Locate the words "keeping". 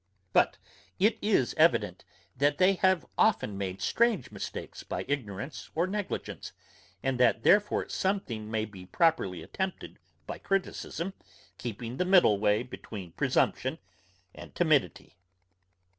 11.59-11.97